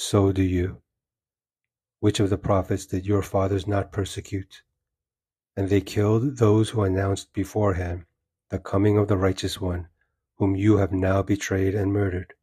so 0.00 0.30
do 0.30 0.44
you. 0.44 0.80
Which 1.98 2.20
of 2.20 2.30
the 2.30 2.38
prophets 2.38 2.86
did 2.86 3.04
your 3.04 3.20
fathers 3.20 3.66
not 3.66 3.90
persecute? 3.90 4.62
And 5.56 5.68
they 5.68 5.80
killed 5.80 6.36
those 6.36 6.70
who 6.70 6.84
announced 6.84 7.32
beforehand 7.32 8.04
the 8.48 8.60
coming 8.60 8.96
of 8.96 9.08
the 9.08 9.16
righteous 9.16 9.60
one, 9.60 9.88
whom 10.36 10.54
you 10.54 10.76
have 10.76 10.92
now 10.92 11.22
betrayed 11.22 11.74
and 11.74 11.92
murdered. 11.92 12.34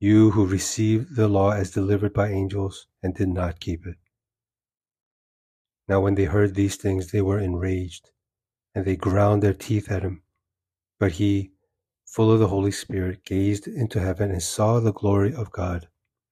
You 0.00 0.32
who 0.32 0.44
received 0.44 1.14
the 1.14 1.28
law 1.28 1.52
as 1.52 1.70
delivered 1.70 2.12
by 2.12 2.30
angels 2.30 2.88
and 3.04 3.14
did 3.14 3.28
not 3.28 3.60
keep 3.60 3.86
it. 3.86 3.98
Now, 5.86 6.00
when 6.00 6.16
they 6.16 6.24
heard 6.24 6.56
these 6.56 6.74
things, 6.74 7.12
they 7.12 7.22
were 7.22 7.38
enraged, 7.38 8.10
and 8.74 8.84
they 8.84 8.96
ground 8.96 9.44
their 9.44 9.54
teeth 9.54 9.92
at 9.92 10.02
him. 10.02 10.24
But 10.98 11.12
he, 11.12 11.52
full 12.04 12.32
of 12.32 12.40
the 12.40 12.48
Holy 12.48 12.72
Spirit, 12.72 13.24
gazed 13.24 13.68
into 13.68 14.00
heaven 14.00 14.32
and 14.32 14.42
saw 14.42 14.80
the 14.80 14.92
glory 14.92 15.32
of 15.32 15.52
God, 15.52 15.86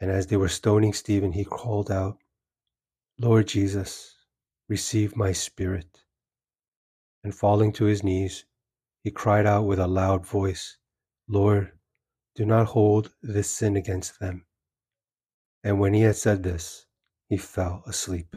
And 0.00 0.10
as 0.10 0.26
they 0.26 0.36
were 0.36 0.48
stoning 0.48 0.92
Stephen, 0.92 1.32
he 1.32 1.44
called 1.44 1.90
out, 1.90 2.18
Lord 3.18 3.48
Jesus, 3.48 4.14
receive 4.68 5.16
my 5.16 5.32
spirit 5.32 6.04
and 7.24 7.34
falling 7.34 7.72
to 7.72 7.84
his 7.84 8.04
knees, 8.04 8.44
he 9.02 9.10
cried 9.10 9.46
out 9.46 9.64
with 9.64 9.78
a 9.78 9.86
loud 9.86 10.24
voice, 10.24 10.76
Lord, 11.28 11.72
Do 12.34 12.46
not 12.46 12.68
hold 12.68 13.12
this 13.22 13.50
sin 13.50 13.76
against 13.76 14.20
them. 14.20 14.46
And 15.64 15.80
when 15.80 15.94
he 15.94 16.02
had 16.02 16.16
said 16.16 16.42
this, 16.42 16.86
he 17.28 17.36
fell 17.36 17.82
asleep. 17.86 18.36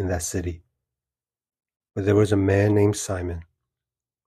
in 0.00 0.08
that 0.08 0.22
city. 0.22 0.62
But 1.94 2.06
there 2.06 2.16
was 2.16 2.32
a 2.32 2.36
man 2.36 2.74
named 2.74 2.96
Simon 2.96 3.44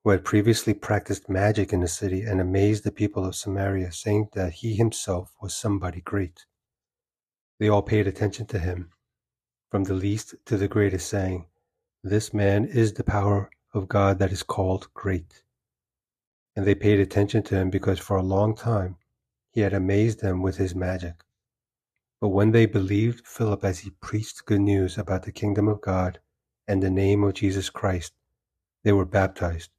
who 0.04 0.12
had 0.12 0.24
previously 0.24 0.74
practiced 0.74 1.30
magic 1.30 1.74
in 1.74 1.82
the 1.82 1.88
city 1.88 2.22
and 2.22 2.40
amazed 2.40 2.84
the 2.84 2.92
people 2.92 3.26
of 3.26 3.36
Samaria, 3.36 3.92
saying 3.92 4.30
that 4.34 4.54
he 4.54 4.76
himself 4.76 5.34
was 5.42 5.56
somebody 5.56 6.02
great. 6.02 6.46
They 7.60 7.70
all 7.70 7.82
paid 7.82 8.06
attention 8.06 8.46
to 8.48 8.60
him, 8.60 8.92
from 9.72 9.86
the 9.86 9.94
least 9.94 10.36
to 10.46 10.58
the 10.58 10.68
greatest, 10.68 11.08
saying, 11.08 11.46
This 12.04 12.34
man 12.34 12.66
is 12.66 12.94
the 12.94 13.04
power 13.04 13.50
of 13.74 13.88
God 13.88 14.20
that 14.20 14.32
is 14.32 14.44
called 14.44 14.90
great. 14.94 15.44
And 16.56 16.68
they 16.68 16.76
paid 16.76 17.00
attention 17.00 17.44
to 17.44 17.56
him 17.56 17.70
because 17.70 18.00
for 18.00 18.18
a 18.18 18.24
long 18.24 18.56
time 18.56 18.98
he 19.52 19.62
had 19.62 19.74
amazed 19.74 20.22
them 20.22 20.42
with 20.42 20.58
his 20.58 20.76
magic. 20.76 21.24
But 22.24 22.30
when 22.30 22.52
they 22.52 22.66
believed 22.66 23.28
Philip 23.28 23.66
as 23.66 23.80
he 23.80 23.90
preached 23.90 24.46
good 24.46 24.62
news 24.62 24.98
about 24.98 25.24
the 25.24 25.32
kingdom 25.34 25.68
of 25.68 25.82
God 25.82 26.22
and 26.66 26.82
the 26.82 26.90
name 26.90 27.22
of 27.22 27.34
Jesus 27.34 27.70
Christ, 27.70 28.14
they 28.86 28.94
were 28.94 29.04
baptized 29.04 29.72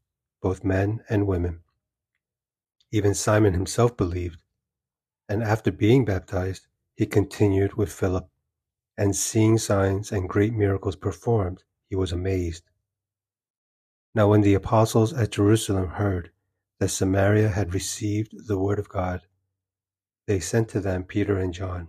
both 0.43 0.63
men 0.63 1.03
and 1.09 1.27
women. 1.27 1.61
Even 2.91 3.15
Simon 3.15 3.55
himself 3.55 3.97
believed, 3.97 4.43
and 5.27 5.43
after 5.43 5.73
being 5.73 6.05
baptized, 6.05 6.67
he 6.95 7.07
continued 7.07 7.77
with 7.79 7.91
Philip, 7.91 8.29
and 8.99 9.17
seeing 9.17 9.57
signs 9.57 10.13
and 10.13 10.29
great 10.29 10.53
miracles 10.53 10.97
performed, 10.97 11.65
he 11.89 11.97
was 11.97 12.13
amazed. 12.13 12.65
Now, 14.15 14.29
when 14.29 14.43
the 14.43 14.53
apostles 14.53 15.15
at 15.15 15.31
Jerusalem 15.31 15.89
heard 15.89 16.31
that 16.79 16.91
Samaria 16.91 17.49
had 17.49 17.73
received 17.73 18.47
the 18.49 18.59
word 18.59 18.79
of 18.79 18.91
God, 18.91 19.23
they 20.27 20.41
sent 20.41 20.69
to 20.69 20.81
them 20.81 21.05
Peter 21.05 21.39
and 21.39 21.55
John, 21.55 21.89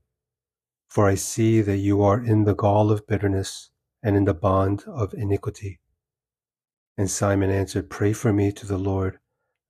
For 0.91 1.07
I 1.07 1.15
see 1.15 1.61
that 1.61 1.77
you 1.77 2.01
are 2.01 2.21
in 2.21 2.43
the 2.43 2.53
gall 2.53 2.91
of 2.91 3.07
bitterness 3.07 3.71
and 4.03 4.17
in 4.17 4.25
the 4.25 4.33
bond 4.33 4.83
of 4.85 5.13
iniquity. 5.13 5.79
And 6.97 7.09
Simon 7.09 7.49
answered, 7.49 7.89
Pray 7.89 8.11
for 8.11 8.33
me 8.33 8.51
to 8.51 8.67
the 8.67 8.77
Lord 8.77 9.17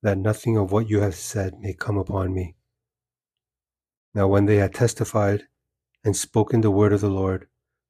that 0.01 0.17
nothing 0.17 0.57
of 0.57 0.71
what 0.71 0.89
you 0.89 1.01
have 1.01 1.13
said 1.13 1.59
may 1.59 1.75
come 1.75 1.95
upon 1.95 2.33
me. 2.33 2.55
Now, 4.15 4.27
when 4.29 4.47
they 4.47 4.55
had 4.55 4.73
testified 4.73 5.43
and 6.03 6.17
spoken 6.17 6.61
the 6.61 6.71
word 6.71 6.91
of 6.91 7.01
the 7.01 7.11
Lord, 7.11 7.47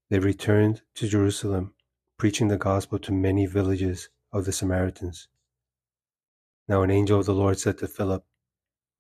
they 0.10 0.20
returned 0.20 0.82
to 0.96 1.08
Jerusalem, 1.08 1.74
preaching 2.18 2.50
the 2.50 2.58
gospel 2.58 3.00
to 3.00 3.14
many 3.14 3.46
villages 3.46 4.10
of 4.34 4.44
the 4.44 4.52
Samaritans. 4.52 5.30
Now, 6.68 6.82
an 6.82 6.92
angel 6.92 7.22
of 7.22 7.28
the 7.28 7.34
Lord 7.34 7.58
said 7.58 7.78
to 7.78 7.88
Philip, 7.88 8.26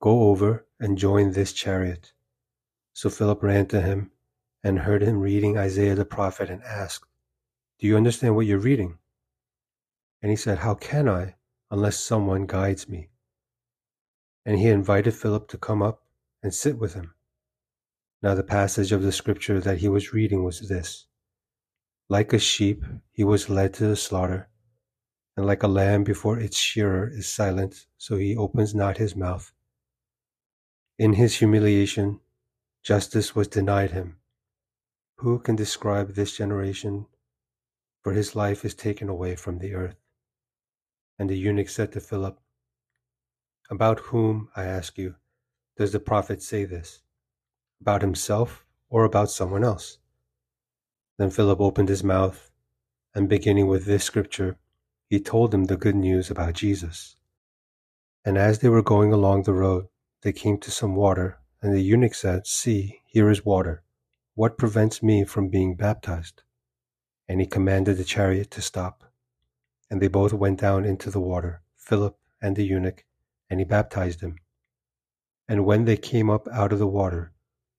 Go 0.00 0.28
over 0.30 0.66
and 0.78 0.98
join 0.98 1.32
this 1.32 1.52
chariot. 1.52 2.12
So 2.92 3.10
Philip 3.10 3.42
ran 3.42 3.66
to 3.66 3.80
him 3.80 4.10
and 4.62 4.80
heard 4.80 5.02
him 5.02 5.20
reading 5.20 5.56
Isaiah 5.56 5.94
the 5.94 6.04
prophet 6.04 6.50
and 6.50 6.62
asked, 6.62 7.06
Do 7.78 7.86
you 7.86 7.96
understand 7.96 8.36
what 8.36 8.46
you're 8.46 8.58
reading? 8.58 8.98
And 10.22 10.30
he 10.30 10.36
said, 10.36 10.58
How 10.58 10.74
can 10.74 11.08
I? 11.08 11.34
unless 11.70 11.98
someone 11.98 12.46
guides 12.46 12.88
me. 12.88 13.10
And 14.44 14.58
he 14.58 14.68
invited 14.68 15.14
Philip 15.14 15.48
to 15.48 15.58
come 15.58 15.82
up 15.82 16.02
and 16.42 16.54
sit 16.54 16.78
with 16.78 16.94
him. 16.94 17.14
Now, 18.22 18.34
the 18.34 18.42
passage 18.42 18.90
of 18.90 19.02
the 19.02 19.12
scripture 19.12 19.60
that 19.60 19.78
he 19.78 19.88
was 19.88 20.12
reading 20.12 20.42
was 20.42 20.66
this 20.68 21.06
Like 22.08 22.32
a 22.32 22.38
sheep, 22.38 22.84
he 23.12 23.22
was 23.22 23.50
led 23.50 23.74
to 23.74 23.86
the 23.86 23.96
slaughter, 23.96 24.48
and 25.36 25.46
like 25.46 25.62
a 25.62 25.68
lamb 25.68 26.04
before 26.04 26.38
its 26.38 26.56
shearer 26.56 27.08
is 27.08 27.28
silent, 27.28 27.86
so 27.96 28.16
he 28.16 28.36
opens 28.36 28.74
not 28.74 28.96
his 28.96 29.14
mouth. 29.14 29.52
In 30.98 31.12
his 31.12 31.36
humiliation, 31.36 32.18
justice 32.82 33.32
was 33.32 33.46
denied 33.46 33.92
him. 33.92 34.16
Who 35.18 35.38
can 35.38 35.54
describe 35.54 36.14
this 36.14 36.36
generation? 36.36 37.06
For 38.02 38.14
his 38.14 38.34
life 38.34 38.64
is 38.64 38.74
taken 38.74 39.08
away 39.08 39.36
from 39.36 39.60
the 39.60 39.74
earth. 39.74 39.94
And 41.16 41.30
the 41.30 41.38
eunuch 41.38 41.68
said 41.68 41.92
to 41.92 42.00
Philip, 42.00 42.40
About 43.70 44.00
whom, 44.00 44.48
I 44.56 44.64
ask 44.64 44.98
you, 44.98 45.14
does 45.76 45.92
the 45.92 46.00
prophet 46.00 46.42
say 46.42 46.64
this? 46.64 47.00
About 47.80 48.02
himself 48.02 48.64
or 48.90 49.04
about 49.04 49.30
someone 49.30 49.62
else? 49.62 49.98
Then 51.16 51.30
Philip 51.30 51.60
opened 51.60 51.90
his 51.90 52.02
mouth, 52.02 52.50
and 53.14 53.28
beginning 53.28 53.68
with 53.68 53.84
this 53.84 54.02
scripture, 54.02 54.58
he 55.08 55.20
told 55.20 55.54
him 55.54 55.66
the 55.66 55.76
good 55.76 55.94
news 55.94 56.28
about 56.28 56.54
Jesus. 56.54 57.14
And 58.24 58.36
as 58.36 58.58
they 58.58 58.68
were 58.68 58.82
going 58.82 59.12
along 59.12 59.44
the 59.44 59.54
road, 59.54 59.86
they 60.22 60.32
came 60.32 60.58
to 60.58 60.70
some 60.70 60.96
water, 60.96 61.38
and 61.62 61.72
the 61.72 61.80
eunuch 61.80 62.14
said, 62.14 62.46
See, 62.46 63.00
here 63.06 63.30
is 63.30 63.44
water. 63.44 63.82
What 64.34 64.58
prevents 64.58 65.02
me 65.02 65.24
from 65.24 65.48
being 65.48 65.74
baptized? 65.74 66.42
And 67.28 67.40
he 67.40 67.46
commanded 67.46 67.96
the 67.96 68.04
chariot 68.04 68.50
to 68.52 68.62
stop. 68.62 69.04
And 69.90 70.00
they 70.00 70.08
both 70.08 70.32
went 70.32 70.60
down 70.60 70.84
into 70.84 71.10
the 71.10 71.20
water, 71.20 71.62
Philip 71.76 72.16
and 72.40 72.56
the 72.56 72.64
eunuch, 72.64 73.04
and 73.50 73.60
he 73.60 73.64
baptized 73.64 74.20
him. 74.20 74.36
And 75.48 75.64
when 75.64 75.84
they 75.84 75.96
came 75.96 76.30
up 76.30 76.46
out 76.48 76.72
of 76.72 76.78
the 76.78 76.86
water, 76.86 77.32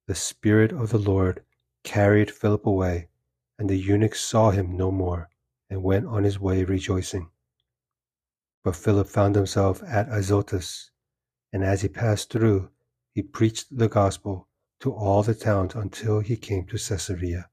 the 0.08 0.16
Spirit 0.16 0.72
of 0.72 0.90
the 0.90 0.98
Lord 0.98 1.44
carried 1.84 2.32
Philip 2.32 2.66
away, 2.66 3.10
and 3.58 3.70
the 3.70 3.78
eunuch 3.78 4.16
saw 4.16 4.52
him 4.52 4.76
no 4.76 4.92
more, 4.92 5.30
and 5.70 5.84
went 5.84 6.08
on 6.08 6.24
his 6.24 6.40
way 6.40 6.64
rejoicing. 6.64 7.30
But 8.64 8.76
Philip 8.76 9.08
found 9.08 9.36
himself 9.36 9.84
at 9.84 10.10
Azotus, 10.10 10.92
and 11.52 11.64
as 11.64 11.82
he 11.82 11.88
passed 11.88 12.32
through, 12.32 12.70
he 13.14 13.22
preached 13.22 13.78
the 13.78 13.88
gospel 13.88 14.48
to 14.80 14.94
all 14.94 15.24
the 15.24 15.34
towns 15.34 15.76
until 15.76 16.20
he 16.20 16.38
came 16.38 16.66
to 16.66 16.78
Caesarea. 16.78 17.50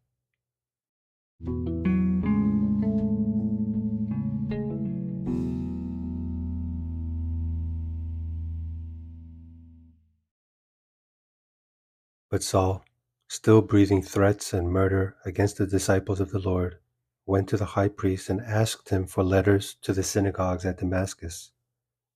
But 12.28 12.42
Saul, 12.42 12.84
still 13.28 13.62
breathing 13.62 14.02
threats 14.02 14.52
and 14.52 14.68
murder 14.68 15.16
against 15.24 15.56
the 15.56 15.66
disciples 15.66 16.20
of 16.20 16.32
the 16.32 16.38
Lord, 16.38 16.78
went 17.24 17.48
to 17.48 17.56
the 17.56 17.64
high 17.64 17.88
priest 17.88 18.28
and 18.28 18.40
asked 18.40 18.90
him 18.90 19.06
for 19.06 19.24
letters 19.24 19.76
to 19.82 19.92
the 19.92 20.02
synagogues 20.02 20.66
at 20.66 20.78
Damascus, 20.78 21.52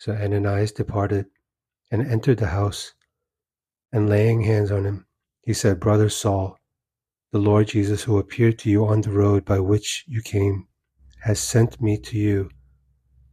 So 0.00 0.12
Ananias 0.12 0.72
departed 0.72 1.26
and 1.90 2.00
entered 2.00 2.38
the 2.38 2.46
house, 2.46 2.94
and 3.92 4.08
laying 4.08 4.40
hands 4.40 4.70
on 4.70 4.86
him, 4.86 5.06
he 5.42 5.52
said, 5.52 5.78
Brother 5.78 6.08
Saul, 6.08 6.56
the 7.32 7.38
Lord 7.38 7.68
Jesus, 7.68 8.04
who 8.04 8.18
appeared 8.18 8.58
to 8.60 8.70
you 8.70 8.86
on 8.86 9.02
the 9.02 9.10
road 9.10 9.44
by 9.44 9.60
which 9.60 10.06
you 10.08 10.22
came, 10.22 10.68
has 11.24 11.38
sent 11.38 11.82
me 11.82 11.98
to 11.98 12.16
you 12.16 12.48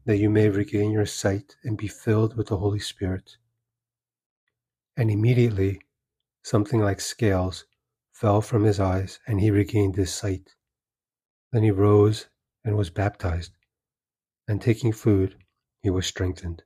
that 0.03 0.17
you 0.17 0.29
may 0.29 0.49
regain 0.49 0.91
your 0.91 1.05
sight 1.05 1.55
and 1.63 1.77
be 1.77 1.87
filled 1.87 2.35
with 2.35 2.47
the 2.47 2.57
Holy 2.57 2.79
Spirit. 2.79 3.37
And 4.97 5.09
immediately 5.09 5.79
something 6.43 6.81
like 6.81 6.99
scales 6.99 7.63
fell 8.11 8.41
from 8.41 8.65
his 8.65 8.77
eyes, 8.77 9.21
and 9.25 9.39
he 9.39 9.51
regained 9.51 9.95
his 9.95 10.13
sight. 10.13 10.53
Then 11.53 11.63
he 11.63 11.71
rose 11.71 12.27
and 12.65 12.75
was 12.75 12.89
baptized, 12.89 13.53
and 14.49 14.61
taking 14.61 14.91
food, 14.91 15.37
he 15.87 15.89
was 15.89 16.05
strengthened. 16.05 16.63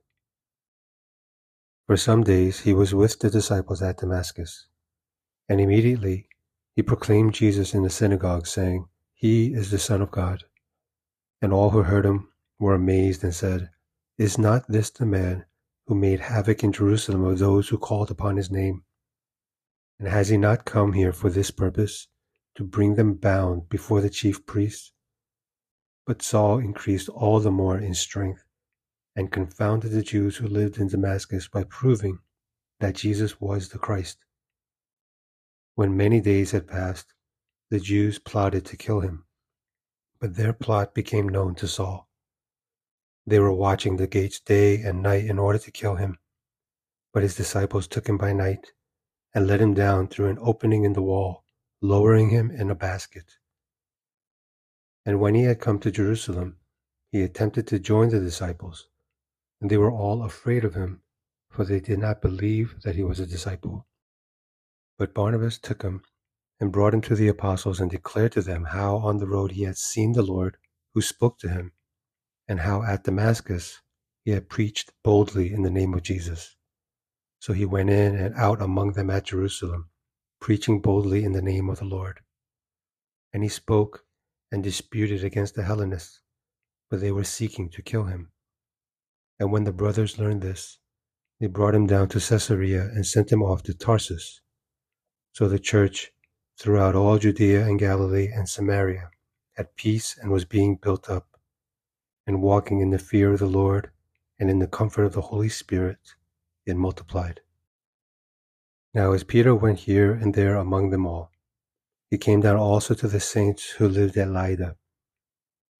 For 1.86 1.96
some 1.96 2.24
days 2.24 2.62
he 2.62 2.74
was 2.74 2.92
with 2.92 3.20
the 3.20 3.30
disciples 3.30 3.80
at 3.80 3.98
Damascus. 3.98 4.66
And 5.48 5.60
immediately 5.60 6.26
he 6.74 6.82
proclaimed 6.82 7.32
Jesus 7.32 7.72
in 7.72 7.84
the 7.84 7.88
synagogue, 7.88 8.48
saying, 8.48 8.88
He 9.14 9.54
is 9.54 9.70
the 9.70 9.78
Son 9.78 10.02
of 10.02 10.10
God. 10.10 10.42
And 11.40 11.52
all 11.52 11.70
who 11.70 11.84
heard 11.84 12.04
him 12.04 12.32
were 12.58 12.74
amazed 12.74 13.22
and 13.22 13.32
said, 13.32 13.70
Is 14.18 14.38
not 14.38 14.66
this 14.66 14.90
the 14.90 15.06
man 15.06 15.44
who 15.86 15.94
made 15.94 16.18
havoc 16.18 16.64
in 16.64 16.72
Jerusalem 16.72 17.22
of 17.22 17.38
those 17.38 17.68
who 17.68 17.78
called 17.78 18.10
upon 18.10 18.36
his 18.36 18.50
name? 18.50 18.82
And 20.00 20.08
has 20.08 20.30
he 20.30 20.36
not 20.36 20.64
come 20.64 20.94
here 20.94 21.12
for 21.12 21.30
this 21.30 21.52
purpose, 21.52 22.08
to 22.56 22.64
bring 22.64 22.96
them 22.96 23.14
bound 23.14 23.68
before 23.68 24.00
the 24.00 24.10
chief 24.10 24.44
priests? 24.46 24.90
But 26.08 26.22
Saul 26.22 26.58
increased 26.58 27.08
all 27.08 27.38
the 27.38 27.52
more 27.52 27.78
in 27.78 27.94
strength, 27.94 28.42
and 29.14 29.30
confounded 29.30 29.92
the 29.92 30.02
Jews 30.02 30.36
who 30.36 30.46
lived 30.46 30.78
in 30.78 30.88
Damascus 30.88 31.48
by 31.48 31.64
proving 31.64 32.18
that 32.80 32.96
Jesus 32.96 33.40
was 33.40 33.68
the 33.68 33.78
Christ. 33.78 34.18
When 35.74 35.96
many 35.96 36.20
days 36.20 36.50
had 36.50 36.66
passed, 36.66 37.12
the 37.70 37.80
Jews 37.80 38.18
plotted 38.18 38.64
to 38.66 38.76
kill 38.76 39.00
him, 39.00 39.24
but 40.20 40.36
their 40.36 40.52
plot 40.52 40.94
became 40.94 41.28
known 41.28 41.54
to 41.56 41.68
Saul. 41.68 42.08
They 43.26 43.38
were 43.38 43.52
watching 43.52 43.96
the 43.96 44.06
gates 44.06 44.40
day 44.40 44.82
and 44.82 45.02
night 45.02 45.24
in 45.26 45.38
order 45.38 45.58
to 45.58 45.70
kill 45.70 45.94
him, 45.94 46.18
but 47.12 47.22
his 47.22 47.36
disciples 47.36 47.86
took 47.86 48.08
him 48.08 48.18
by 48.18 48.32
night 48.32 48.72
and 49.34 49.46
let 49.46 49.60
him 49.60 49.74
down 49.74 50.08
through 50.08 50.28
an 50.28 50.38
opening 50.40 50.84
in 50.84 50.92
the 50.92 51.02
wall, 51.02 51.44
lowering 51.80 52.30
him 52.30 52.50
in 52.50 52.70
a 52.70 52.74
basket. 52.74 53.24
And 55.06 55.20
when 55.20 55.34
he 55.34 55.44
had 55.44 55.60
come 55.60 55.78
to 55.80 55.90
Jerusalem, 55.90 56.58
he 57.10 57.22
attempted 57.22 57.66
to 57.68 57.78
join 57.78 58.08
the 58.08 58.20
disciples, 58.20 58.88
and 59.62 59.70
they 59.70 59.78
were 59.78 59.92
all 59.92 60.24
afraid 60.24 60.64
of 60.64 60.74
him, 60.74 61.02
for 61.48 61.64
they 61.64 61.78
did 61.78 62.00
not 62.00 62.20
believe 62.20 62.74
that 62.82 62.96
he 62.96 63.04
was 63.04 63.20
a 63.20 63.26
disciple. 63.26 63.86
But 64.98 65.14
Barnabas 65.14 65.56
took 65.56 65.82
him 65.82 66.02
and 66.58 66.72
brought 66.72 66.92
him 66.92 67.00
to 67.02 67.14
the 67.14 67.28
apostles 67.28 67.78
and 67.78 67.88
declared 67.88 68.32
to 68.32 68.42
them 68.42 68.64
how 68.64 68.96
on 68.96 69.18
the 69.18 69.26
road 69.26 69.52
he 69.52 69.62
had 69.62 69.78
seen 69.78 70.14
the 70.14 70.22
Lord 70.22 70.56
who 70.94 71.00
spoke 71.00 71.38
to 71.38 71.48
him, 71.48 71.70
and 72.48 72.58
how 72.58 72.82
at 72.82 73.04
Damascus 73.04 73.80
he 74.24 74.32
had 74.32 74.48
preached 74.48 74.90
boldly 75.04 75.52
in 75.52 75.62
the 75.62 75.70
name 75.70 75.94
of 75.94 76.02
Jesus. 76.02 76.56
So 77.38 77.52
he 77.52 77.64
went 77.64 77.88
in 77.88 78.16
and 78.16 78.34
out 78.34 78.60
among 78.60 78.94
them 78.94 79.10
at 79.10 79.26
Jerusalem, 79.26 79.90
preaching 80.40 80.80
boldly 80.80 81.22
in 81.22 81.32
the 81.32 81.40
name 81.40 81.70
of 81.70 81.78
the 81.78 81.84
Lord. 81.84 82.18
And 83.32 83.44
he 83.44 83.48
spoke 83.48 84.04
and 84.50 84.64
disputed 84.64 85.22
against 85.22 85.54
the 85.54 85.62
Hellenists, 85.62 86.20
but 86.90 87.00
they 87.00 87.12
were 87.12 87.22
seeking 87.22 87.68
to 87.70 87.80
kill 87.80 88.04
him. 88.04 88.31
And 89.38 89.50
when 89.50 89.64
the 89.64 89.72
brothers 89.72 90.18
learned 90.18 90.42
this, 90.42 90.78
they 91.40 91.46
brought 91.46 91.74
him 91.74 91.86
down 91.86 92.08
to 92.10 92.20
Caesarea 92.20 92.82
and 92.82 93.04
sent 93.04 93.32
him 93.32 93.42
off 93.42 93.62
to 93.64 93.74
Tarsus. 93.74 94.40
So 95.32 95.48
the 95.48 95.58
church 95.58 96.12
throughout 96.58 96.94
all 96.94 97.18
Judea 97.18 97.66
and 97.66 97.78
Galilee 97.78 98.28
and 98.32 98.48
Samaria 98.48 99.10
had 99.56 99.74
peace 99.76 100.16
and 100.20 100.30
was 100.30 100.44
being 100.44 100.76
built 100.76 101.10
up, 101.10 101.26
and 102.26 102.42
walking 102.42 102.80
in 102.80 102.90
the 102.90 102.98
fear 102.98 103.32
of 103.32 103.40
the 103.40 103.46
Lord 103.46 103.90
and 104.38 104.48
in 104.48 104.60
the 104.60 104.66
comfort 104.66 105.04
of 105.04 105.12
the 105.12 105.20
Holy 105.22 105.48
Spirit, 105.48 106.14
it 106.64 106.76
multiplied. 106.76 107.40
Now, 108.94 109.12
as 109.12 109.24
Peter 109.24 109.54
went 109.54 109.80
here 109.80 110.12
and 110.12 110.34
there 110.34 110.56
among 110.56 110.90
them 110.90 111.06
all, 111.06 111.30
he 112.10 112.18
came 112.18 112.40
down 112.40 112.56
also 112.56 112.94
to 112.94 113.08
the 113.08 113.20
saints 113.20 113.70
who 113.70 113.88
lived 113.88 114.16
at 114.16 114.28
Lydda. 114.28 114.76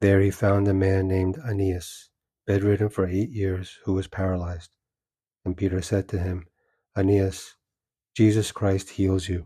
There 0.00 0.20
he 0.20 0.30
found 0.30 0.66
a 0.66 0.74
man 0.74 1.08
named 1.08 1.38
Aeneas, 1.38 2.08
bedridden 2.46 2.88
for 2.88 3.06
eight 3.06 3.30
years, 3.30 3.78
who 3.84 3.94
was 3.94 4.08
paralyzed. 4.08 4.70
And 5.44 5.56
Peter 5.56 5.82
said 5.82 6.08
to 6.08 6.18
him, 6.18 6.46
Aeneas, 6.96 7.56
Jesus 8.14 8.52
Christ 8.52 8.90
heals 8.90 9.28
you. 9.28 9.44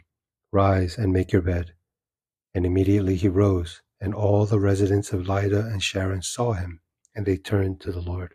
Rise 0.53 0.99
and 0.99 1.13
make 1.13 1.33
your 1.33 1.43
bed. 1.43 1.73
And 2.55 2.67
immediately 2.67 3.17
he 3.17 3.29
rose, 3.29 3.83
and 4.01 4.15
all 4.15 4.47
the 4.47 4.61
residents 4.61 5.13
of 5.13 5.29
Lydda 5.29 5.61
and 5.61 5.83
Sharon 5.83 6.23
saw 6.23 6.53
him, 6.55 6.81
and 7.15 7.27
they 7.27 7.37
turned 7.37 7.81
to 7.83 7.93
the 7.93 8.01
Lord. 8.01 8.35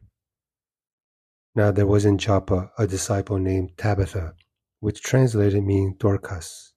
Now 1.54 1.72
there 1.72 1.88
was 1.88 2.06
in 2.06 2.18
Joppa 2.18 2.72
a 2.78 2.88
disciple 2.88 3.38
named 3.38 3.78
Tabitha, 3.78 4.36
which 4.80 5.02
translated 5.02 5.64
means 5.64 5.98
Dorcas. 5.98 6.74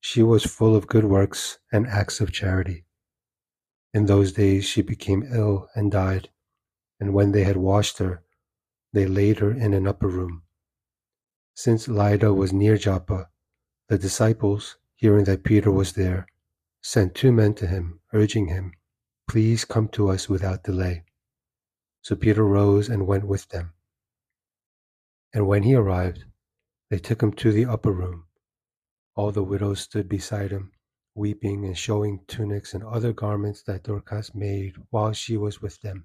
She 0.00 0.22
was 0.22 0.44
full 0.44 0.76
of 0.76 0.86
good 0.86 1.04
works 1.04 1.58
and 1.72 1.86
acts 1.86 2.20
of 2.20 2.32
charity. 2.32 2.86
In 3.92 4.06
those 4.06 4.32
days 4.32 4.64
she 4.64 4.82
became 4.82 5.22
ill 5.22 5.68
and 5.74 5.90
died, 5.90 6.30
and 7.02 7.12
when 7.12 7.32
they 7.32 7.42
had 7.42 7.56
washed 7.56 7.98
her, 7.98 8.22
they 8.92 9.06
laid 9.06 9.40
her 9.40 9.50
in 9.50 9.74
an 9.74 9.88
upper 9.88 10.06
room. 10.06 10.44
Since 11.52 11.88
Lydda 11.88 12.32
was 12.32 12.52
near 12.52 12.76
Joppa, 12.76 13.28
the 13.88 13.98
disciples, 13.98 14.76
hearing 14.94 15.24
that 15.24 15.42
Peter 15.42 15.72
was 15.72 15.94
there, 15.94 16.28
sent 16.80 17.16
two 17.16 17.32
men 17.32 17.54
to 17.54 17.66
him, 17.66 17.98
urging 18.12 18.46
him, 18.46 18.74
Please 19.26 19.64
come 19.64 19.88
to 19.88 20.10
us 20.10 20.28
without 20.28 20.62
delay. 20.62 21.02
So 22.02 22.14
Peter 22.14 22.44
rose 22.44 22.88
and 22.88 23.04
went 23.04 23.26
with 23.26 23.48
them. 23.48 23.72
And 25.34 25.48
when 25.48 25.64
he 25.64 25.74
arrived, 25.74 26.22
they 26.88 27.00
took 27.00 27.20
him 27.20 27.32
to 27.32 27.50
the 27.50 27.66
upper 27.66 27.90
room. 27.90 28.26
All 29.16 29.32
the 29.32 29.42
widows 29.42 29.80
stood 29.80 30.08
beside 30.08 30.52
him, 30.52 30.70
weeping 31.16 31.64
and 31.64 31.76
showing 31.76 32.20
tunics 32.28 32.74
and 32.74 32.84
other 32.84 33.12
garments 33.12 33.60
that 33.64 33.82
Dorcas 33.82 34.36
made 34.36 34.76
while 34.90 35.12
she 35.12 35.36
was 35.36 35.60
with 35.60 35.80
them. 35.80 36.04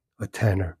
a 0.21 0.27
tenor. 0.27 0.77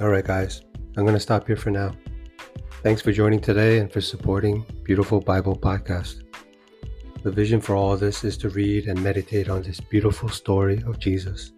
All 0.00 0.08
right, 0.08 0.24
guys, 0.24 0.62
I'm 0.96 1.04
going 1.04 1.12
to 1.12 1.20
stop 1.20 1.46
here 1.46 1.56
for 1.56 1.70
now. 1.70 1.92
Thanks 2.82 3.02
for 3.02 3.12
joining 3.12 3.40
today 3.40 3.78
and 3.78 3.92
for 3.92 4.00
supporting 4.00 4.64
Beautiful 4.84 5.20
Bible 5.20 5.54
Podcast. 5.54 6.22
The 7.22 7.30
vision 7.30 7.60
for 7.60 7.76
all 7.76 7.98
this 7.98 8.24
is 8.24 8.38
to 8.38 8.48
read 8.48 8.86
and 8.86 9.02
meditate 9.02 9.50
on 9.50 9.60
this 9.60 9.78
beautiful 9.78 10.30
story 10.30 10.82
of 10.86 10.98
Jesus, 10.98 11.52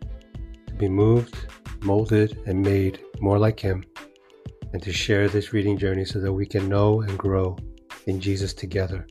to 0.66 0.74
be 0.74 0.88
moved, 0.88 1.36
molded, 1.82 2.42
and 2.46 2.60
made 2.60 2.98
more 3.20 3.38
like 3.38 3.60
Him, 3.60 3.84
and 4.72 4.82
to 4.82 4.92
share 4.92 5.28
this 5.28 5.52
reading 5.52 5.78
journey 5.78 6.04
so 6.04 6.18
that 6.18 6.32
we 6.32 6.44
can 6.44 6.68
know 6.68 7.02
and 7.02 7.16
grow 7.16 7.56
in 8.06 8.20
Jesus 8.20 8.52
together 8.54 9.06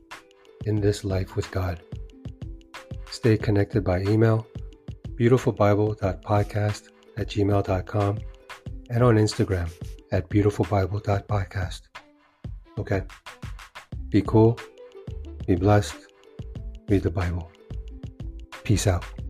in 0.65 0.79
this 0.79 1.03
life 1.03 1.35
with 1.35 1.49
God. 1.51 1.81
Stay 3.09 3.37
connected 3.37 3.83
by 3.83 4.01
email, 4.01 4.47
beautifulbible.podcast 5.15 6.89
at 7.17 7.27
gmail.com, 7.27 8.19
and 8.89 9.03
on 9.03 9.15
Instagram 9.15 9.71
at 10.11 10.29
beautifulbible.podcast. 10.29 11.81
Okay? 12.77 13.03
Be 14.09 14.21
cool, 14.21 14.59
be 15.47 15.55
blessed, 15.55 15.95
read 16.89 17.03
the 17.03 17.11
Bible. 17.11 17.51
Peace 18.63 18.87
out. 18.87 19.20